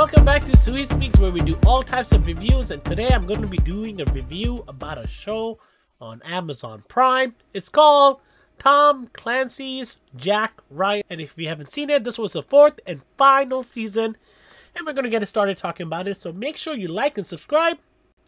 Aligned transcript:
welcome 0.00 0.24
back 0.24 0.42
to 0.42 0.56
Sui 0.56 0.86
Speaks, 0.86 1.18
where 1.18 1.30
we 1.30 1.42
do 1.42 1.58
all 1.66 1.82
types 1.82 2.12
of 2.12 2.26
reviews. 2.26 2.70
And 2.70 2.82
today 2.86 3.10
I'm 3.10 3.26
going 3.26 3.42
to 3.42 3.46
be 3.46 3.58
doing 3.58 4.00
a 4.00 4.06
review 4.06 4.64
about 4.66 4.96
a 4.96 5.06
show 5.06 5.58
on 6.00 6.22
Amazon 6.22 6.82
Prime. 6.88 7.34
It's 7.52 7.68
called 7.68 8.22
Tom 8.58 9.08
Clancy's 9.12 9.98
Jack 10.16 10.54
Ryan. 10.70 11.02
And 11.10 11.20
if 11.20 11.36
you 11.36 11.48
haven't 11.48 11.74
seen 11.74 11.90
it, 11.90 12.02
this 12.02 12.18
was 12.18 12.32
the 12.32 12.42
fourth 12.42 12.80
and 12.86 13.02
final 13.18 13.62
season. 13.62 14.16
And 14.74 14.86
we're 14.86 14.94
going 14.94 15.04
to 15.04 15.10
get 15.10 15.22
it 15.22 15.26
started 15.26 15.58
talking 15.58 15.84
about 15.84 16.08
it. 16.08 16.16
So 16.16 16.32
make 16.32 16.56
sure 16.56 16.74
you 16.74 16.88
like 16.88 17.18
and 17.18 17.26
subscribe, 17.26 17.76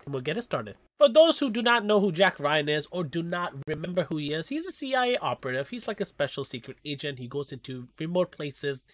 and 0.05 0.13
we'll 0.13 0.21
get 0.21 0.37
it 0.37 0.43
started. 0.43 0.77
For 0.99 1.09
those 1.09 1.39
who 1.39 1.49
do 1.49 1.63
not 1.63 1.87
know 1.87 2.01
who 2.01 2.13
Jack 2.13 2.39
Ryan 2.39 2.69
is 2.69 2.87
or 2.91 3.03
do 3.03 3.23
not 3.23 3.55
remember 3.67 4.03
who 4.03 4.19
he 4.19 4.35
is, 4.35 4.49
he's 4.49 4.67
a 4.67 4.73
CIA 4.73 5.17
operative. 5.17 5.71
He's 5.71 5.89
like 5.89 6.03
a 6.03 6.05
special 6.05 6.45
secret 6.45 6.77
agent. 6.85 7.19
He 7.19 7.29
goes 7.29 7.51
into 7.51 7.89
remote 7.99 8.31
places 8.31 8.85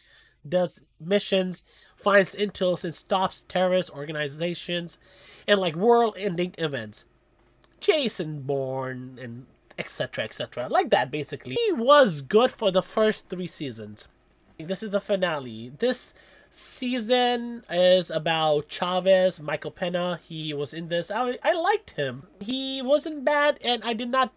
does 0.47 0.81
missions, 1.01 1.65
finds 1.97 2.35
intel, 2.35 2.83
and 2.83 2.95
stops 2.95 3.43
terrorist 3.43 3.91
organizations 3.91 4.99
and 5.47 5.61
like 5.61 5.75
world 5.77 6.17
ending 6.19 6.55
events. 6.59 7.05
Jason 7.81 8.43
Bourne 8.43 9.19
and 9.21 9.47
etc. 9.79 10.25
etc. 10.25 10.69
Like 10.69 10.91
that, 10.91 11.11
basically. 11.11 11.57
He 11.67 11.73
was 11.73 12.23
good 12.23 12.51
for 12.51 12.71
the 12.71 12.83
first 12.83 13.29
three 13.29 13.47
seasons. 13.47 14.09
This 14.59 14.83
is 14.83 14.91
the 14.91 15.01
finale. 15.01 15.73
This 15.79 16.15
season 16.51 17.63
is 17.71 18.11
about 18.11 18.69
Chavez, 18.69 19.41
Michael 19.41 19.71
Pena. 19.71 20.19
He 20.27 20.53
was 20.53 20.75
in 20.75 20.89
this. 20.89 21.11
I, 21.11 21.39
I 21.43 21.53
liked 21.53 21.91
him. 21.93 22.27
He 22.41 22.83
wasn't 22.83 23.25
bad, 23.25 23.59
and 23.63 23.83
I 23.85 23.93
did 23.93 24.09
not 24.11 24.33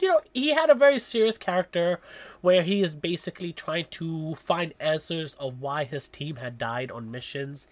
you 0.00 0.08
know, 0.08 0.20
he 0.32 0.50
had 0.50 0.70
a 0.70 0.74
very 0.74 0.98
serious 0.98 1.38
character 1.38 2.00
where 2.40 2.62
he 2.62 2.82
is 2.82 2.94
basically 2.94 3.52
trying 3.52 3.86
to 3.92 4.34
find 4.34 4.74
answers 4.78 5.34
of 5.34 5.60
why 5.60 5.84
his 5.84 6.08
team 6.08 6.36
had 6.36 6.58
died 6.58 6.90
on 6.90 7.10
missions. 7.10 7.66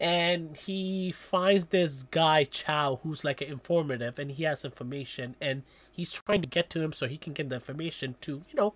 And 0.00 0.56
he 0.56 1.12
finds 1.12 1.66
this 1.66 2.04
guy, 2.04 2.44
Chow, 2.44 3.00
who's 3.02 3.24
like 3.24 3.40
an 3.40 3.48
informative 3.48 4.18
and 4.18 4.32
he 4.32 4.44
has 4.44 4.64
information 4.64 5.36
and 5.40 5.62
he's 5.90 6.12
trying 6.12 6.42
to 6.42 6.48
get 6.48 6.70
to 6.70 6.82
him 6.82 6.92
so 6.92 7.06
he 7.06 7.18
can 7.18 7.32
get 7.32 7.48
the 7.48 7.56
information 7.56 8.16
to, 8.22 8.42
you 8.48 8.54
know, 8.54 8.74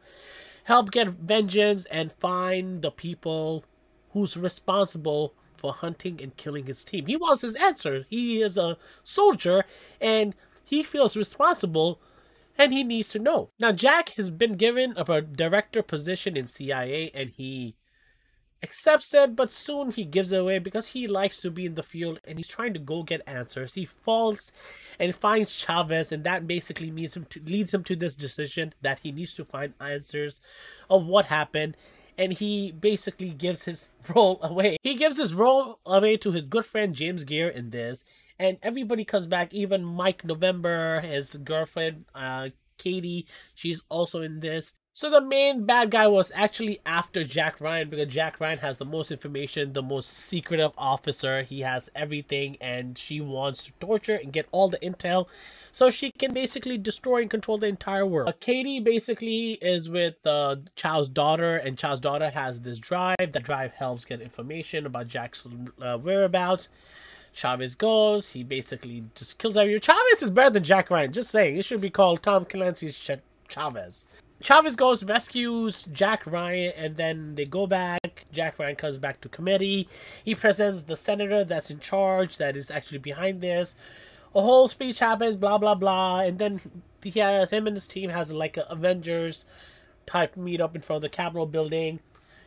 help 0.65 0.91
get 0.91 1.09
vengeance 1.09 1.85
and 1.87 2.13
find 2.13 2.83
the 2.83 2.91
people 2.91 3.65
who's 4.11 4.37
responsible 4.37 5.35
for 5.57 5.73
hunting 5.73 6.21
and 6.21 6.37
killing 6.37 6.67
his 6.67 6.85
team. 6.85 7.07
He 7.07 7.17
wants 7.17 7.43
his 7.43 7.55
answer. 7.55 8.05
He 8.11 8.43
is 8.43 8.59
a 8.59 8.77
soldier 9.05 9.65
and 10.01 10.35
he 10.65 10.83
feels 10.83 11.17
responsible 11.17 12.01
and 12.59 12.73
he 12.73 12.85
needs 12.85 13.09
to 13.11 13.19
know. 13.19 13.51
Now, 13.59 13.73
Jack 13.73 14.11
has 14.11 14.31
been 14.31 14.55
given 14.55 14.95
a 14.97 15.21
director 15.21 15.83
position 15.83 16.37
in 16.37 16.49
CIA 16.49 17.11
and 17.15 17.31
he 17.31 17.77
accepts 18.63 19.13
it, 19.13 19.35
but 19.35 19.51
soon 19.51 19.91
he 19.91 20.05
gives 20.05 20.33
it 20.33 20.41
away 20.41 20.59
because 20.59 20.89
he 20.89 21.07
likes 21.07 21.41
to 21.41 21.51
be 21.51 21.67
in 21.67 21.75
the 21.75 21.83
field 21.83 22.21
and 22.25 22.39
he's 22.39 22.49
trying 22.49 22.73
to 22.75 22.79
go 22.79 23.03
get 23.03 23.23
answers. 23.27 23.75
He 23.75 23.85
falls 23.85 24.53
and 24.99 25.15
finds 25.15 25.51
Chavez, 25.53 26.13
and 26.13 26.25
that 26.25 26.47
basically 26.47 26.91
leads 26.91 27.17
him 27.17 27.25
to, 27.31 27.41
leads 27.41 27.75
him 27.75 27.83
to 27.85 27.97
this 27.97 28.15
decision 28.15 28.75
that 28.81 29.01
he 29.01 29.11
needs 29.11 29.35
to 29.35 29.45
find 29.45 29.75
answers 29.81 30.41
of 30.89 31.07
what 31.07 31.27
happened. 31.27 31.77
And 32.19 32.33
he 32.33 32.73
basically 32.73 33.31
gives 33.31 33.65
his 33.65 33.91
role 34.15 34.39
away. 34.43 34.77
He 34.83 34.95
gives 34.95 35.17
his 35.17 35.35
role 35.35 35.81
away 35.87 36.17
to 36.19 36.33
his 36.33 36.45
good 36.45 36.67
friend 36.67 36.95
James 36.95 37.25
Greer 37.25 37.49
in 37.49 37.71
this, 37.71 38.05
and 38.39 38.59
everybody 38.63 39.05
comes 39.05 39.27
back. 39.27 39.53
Even 39.55 39.85
Mike 39.85 40.25
November, 40.25 41.01
his 41.01 41.37
girlfriend, 41.37 42.05
uh, 42.15 42.51
Katie, 42.79 43.27
she's 43.55 43.83
also 43.89 44.23
in 44.23 44.41
this. 44.41 44.75
So 44.95 45.09
the 45.09 45.23
main 45.23 45.65
bad 45.65 45.91
guy 45.91 46.07
was 46.07 46.31
actually 46.35 46.81
after 46.85 47.25
Jack 47.25 47.63
Ryan 47.63 47.89
because 47.89 48.13
Jack 48.13 48.39
Ryan 48.39 48.59
has 48.59 48.77
the 48.77 48.85
most 48.85 49.11
information, 49.11 49.73
the 49.73 49.83
most 49.83 50.11
secretive 50.11 50.73
officer. 50.77 51.43
He 51.43 51.61
has 51.61 51.89
everything, 51.95 52.59
and 52.61 52.99
she 52.99 53.19
wants 53.19 53.65
to 53.65 53.73
torture 53.81 54.17
and 54.17 54.35
get 54.35 54.49
all 54.53 54.69
the 54.69 54.77
intel, 54.81 55.29
so 55.73 55.89
she 55.89 56.11
can 56.13 56.35
basically 56.35 56.77
destroy 56.77 57.23
and 57.23 57.31
control 57.31 57.57
the 57.57 57.69
entire 57.69 58.05
world. 58.05 58.29
Uh, 58.29 58.33
Katie 58.39 58.81
basically 58.81 59.53
is 59.63 59.89
with 59.89 60.27
uh, 60.27 60.57
Chow's 60.77 61.09
daughter, 61.09 61.57
and 61.57 61.79
Chow's 61.79 61.99
daughter 61.99 62.29
has 62.29 62.61
this 62.61 62.79
drive. 62.79 63.17
That 63.19 63.45
drive 63.45 63.73
helps 63.73 64.05
get 64.05 64.21
information 64.21 64.85
about 64.85 65.09
Jack's 65.09 65.49
uh, 65.81 65.97
whereabouts. 65.97 66.69
Chavez 67.33 67.77
goes. 67.77 68.33
He 68.33 68.45
basically 68.45 69.05
just 69.15 69.39
kills 69.39 69.57
everyone. 69.57 69.81
Chavez 69.81 70.23
is 70.23 70.31
better 70.31 70.51
than 70.51 70.65
Jack 70.65 70.91
Ryan. 70.91 71.15
Just 71.15 71.31
saying. 71.31 71.57
It 71.57 71.65
should 71.65 71.81
be 71.81 71.89
called 71.89 72.23
Tom 72.23 72.45
Clancy's 72.45 72.95
Ch- 72.95 73.23
Chavez. 73.49 74.05
Chavez 74.43 74.77
goes, 74.77 75.05
rescues 75.05 75.85
Jack 75.93 76.27
Ryan, 76.27 76.73
and 76.77 76.97
then 76.97 77.35
they 77.37 77.45
go 77.45 77.67
back. 77.67 78.27
Jack 78.33 78.59
Ryan 78.59 78.77
comes 78.77 78.99
back 78.99 79.21
to 79.21 79.29
committee. 79.29 79.89
He 80.25 80.35
presents 80.35 80.83
the 80.83 80.97
senator 80.97 81.45
that's 81.45 81.71
in 81.71 81.79
charge, 81.79 82.39
that 82.39 82.57
is 82.57 82.71
actually 82.71 82.99
behind 82.99 83.41
this. 83.41 83.75
A 84.35 84.41
whole 84.41 84.69
speech 84.69 84.99
happens, 84.99 85.37
blah 85.37 85.59
blah 85.59 85.75
blah, 85.75 86.21
and 86.21 86.39
then 86.39 86.61
he 87.03 87.11
has 87.21 87.51
him 87.51 87.67
and 87.67 87.77
his 87.77 87.87
team 87.87 88.11
has 88.11 88.33
like 88.33 88.57
a 88.57 88.67
Avengers 88.71 89.45
type 90.07 90.37
meet 90.37 90.61
up 90.61 90.75
in 90.75 90.83
front 90.83 90.99
of 90.99 91.03
the 91.03 91.09
Capitol 91.09 91.47
building. 91.47 92.01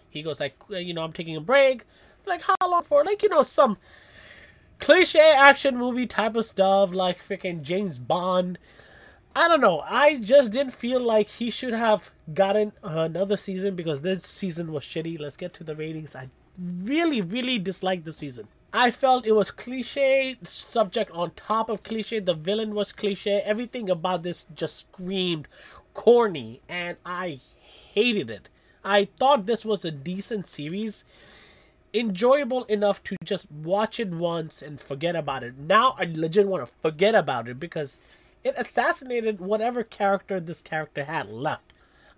He 0.10 0.24
goes 0.24 0.40
like, 0.40 0.56
you 0.70 0.94
know, 0.94 1.04
I'm 1.04 1.14
taking 1.14 1.36
a 1.36 1.42
break. 1.42 1.84
Like 2.26 2.42
how 2.42 2.56
long 2.70 2.84
for? 2.84 3.04
Like 3.04 3.22
you 3.22 3.30
know, 3.30 3.44
some 3.44 3.78
cliche 4.80 5.32
action 5.32 5.78
movie 5.78 6.08
type 6.08 6.36
of 6.36 6.46
stuff 6.46 6.92
like 6.92 7.24
freaking 7.24 7.62
James 7.62 7.98
Bond. 7.98 8.58
I 9.38 9.50
don't 9.50 9.60
know. 9.60 9.82
I 9.86 10.16
just 10.16 10.52
didn't 10.52 10.76
feel 10.76 11.02
like 11.02 11.28
he 11.28 11.50
should 11.50 11.74
have 11.74 12.12
gotten 12.34 12.72
another 12.82 13.36
season 13.36 13.76
because 13.76 14.00
this 14.00 14.24
season 14.24 14.72
was 14.72 14.84
shitty. 14.84 15.20
Let's 15.20 15.36
get 15.36 15.54
to 15.56 15.64
the 15.66 15.76
ratings. 15.76 16.16
I 16.16 16.30
really, 16.58 17.20
really 17.20 17.60
disliked 17.60 18.06
the 18.06 18.14
season. 18.14 18.48
I 18.72 18.92
felt 18.92 19.26
it 19.26 19.34
was 19.34 19.52
cliche, 19.52 20.38
subject 20.44 21.12
on 21.12 21.32
top 21.32 21.70
of 21.70 21.84
cliche. 21.84 22.20
The 22.20 22.34
villain 22.34 22.74
was 22.74 22.94
cliche. 22.94 23.42
Everything 23.46 23.90
about 23.90 24.24
this 24.24 24.48
just 24.56 24.78
screamed 24.78 25.50
corny, 25.94 26.62
and 26.70 26.98
I 27.06 27.40
hated 27.94 28.30
it. 28.30 28.48
I 28.86 29.10
thought 29.18 29.48
this 29.48 29.66
was 29.66 29.84
a 29.84 29.92
decent 29.92 30.48
series 30.48 31.04
enjoyable 31.94 32.66
enough 32.66 33.04
to 33.06 33.16
just 33.24 33.50
watch 33.50 34.00
it 34.00 34.10
once 34.10 34.62
and 34.62 34.80
forget 34.80 35.16
about 35.16 35.44
it. 35.44 35.58
Now 35.58 35.96
I 35.98 36.04
legit 36.04 36.48
want 36.48 36.66
to 36.66 36.72
forget 36.82 37.16
about 37.16 37.48
it 37.48 37.60
because 37.60 38.00
it 38.46 38.54
assassinated 38.58 39.42
whatever 39.42 39.84
character 39.84 40.40
this 40.40 40.62
character 40.62 41.04
had 41.04 41.28
left. 41.28 41.74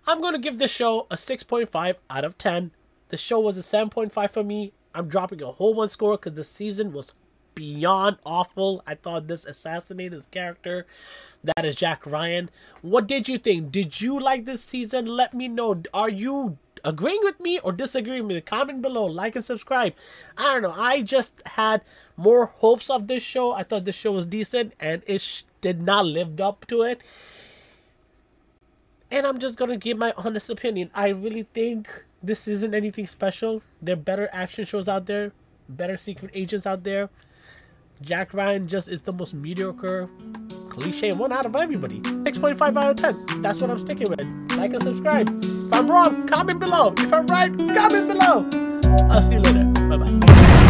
I'm 0.06 0.20
going 0.20 0.34
to 0.34 0.38
give 0.38 0.58
this 0.58 0.70
show 0.70 1.06
a 1.10 1.16
6.5 1.16 1.94
out 2.10 2.24
of 2.24 2.36
10. 2.36 2.70
The 3.08 3.16
show 3.16 3.40
was 3.40 3.56
a 3.56 3.62
7.5 3.62 4.30
for 4.30 4.44
me. 4.44 4.72
I'm 4.94 5.08
dropping 5.08 5.42
a 5.42 5.52
whole 5.52 5.72
one 5.72 5.88
score 5.88 6.18
because 6.18 6.34
the 6.34 6.44
season 6.44 6.92
was 6.92 7.14
beyond 7.54 8.18
awful. 8.24 8.82
I 8.86 8.94
thought 8.94 9.26
this 9.26 9.46
assassinated 9.46 10.30
character. 10.30 10.86
That 11.42 11.64
is 11.64 11.76
Jack 11.76 12.04
Ryan. 12.04 12.50
What 12.82 13.06
did 13.06 13.26
you 13.26 13.38
think? 13.38 13.72
Did 13.72 14.00
you 14.00 14.20
like 14.20 14.44
this 14.44 14.62
season? 14.62 15.06
Let 15.06 15.32
me 15.32 15.48
know. 15.48 15.82
Are 15.94 16.10
you 16.10 16.58
agreeing 16.84 17.20
with 17.22 17.40
me 17.40 17.58
or 17.60 17.72
disagreeing 17.72 18.26
with 18.26 18.36
me, 18.36 18.40
comment 18.40 18.82
below, 18.82 19.04
like 19.04 19.36
and 19.36 19.44
subscribe. 19.44 19.94
I 20.36 20.52
don't 20.52 20.62
know. 20.62 20.74
I 20.76 21.02
just 21.02 21.42
had 21.46 21.82
more 22.16 22.46
hopes 22.46 22.90
of 22.90 23.06
this 23.06 23.22
show. 23.22 23.52
I 23.52 23.62
thought 23.62 23.84
this 23.84 23.96
show 23.96 24.12
was 24.12 24.26
decent 24.26 24.74
and 24.80 25.02
it 25.06 25.20
sh- 25.20 25.44
did 25.60 25.82
not 25.82 26.06
live 26.06 26.40
up 26.40 26.66
to 26.68 26.82
it. 26.82 27.02
And 29.10 29.26
I'm 29.26 29.38
just 29.38 29.56
gonna 29.56 29.76
give 29.76 29.98
my 29.98 30.12
honest 30.16 30.50
opinion. 30.50 30.90
I 30.94 31.08
really 31.08 31.44
think 31.54 31.88
this 32.22 32.46
isn't 32.48 32.74
anything 32.74 33.06
special. 33.06 33.62
There 33.80 33.94
are 33.94 33.96
better 33.96 34.28
action 34.32 34.64
shows 34.64 34.88
out 34.88 35.06
there, 35.06 35.32
better 35.68 35.96
secret 35.96 36.30
agents 36.34 36.66
out 36.66 36.84
there. 36.84 37.08
Jack 38.00 38.32
Ryan 38.32 38.68
just 38.68 38.88
is 38.88 39.02
the 39.02 39.12
most 39.12 39.34
mediocre 39.34 40.08
cliche 40.70 41.12
one 41.12 41.32
out 41.32 41.46
of 41.46 41.56
everybody. 41.56 42.00
6.5 42.00 42.76
out 42.76 42.90
of 42.90 42.96
10. 42.96 43.42
That's 43.42 43.60
what 43.60 43.70
I'm 43.70 43.78
sticking 43.78 44.06
with. 44.08 44.56
Like 44.56 44.72
and 44.72 44.82
subscribe. 44.82 45.28
If 45.68 45.74
I'm 45.74 45.90
wrong, 45.90 46.26
comment 46.26 46.58
below. 46.58 46.94
If 46.96 47.12
I'm 47.12 47.26
right, 47.26 47.50
comment 47.54 48.08
below. 48.08 48.48
I'll 49.10 49.20
see 49.20 49.34
you 49.34 49.40
later. 49.40 49.64
Bye 49.86 49.98
bye. 49.98 50.67